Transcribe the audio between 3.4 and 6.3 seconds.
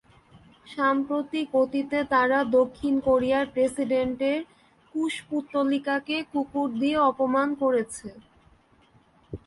প্রেসিডেন্টের কুশপুত্তলিকাকে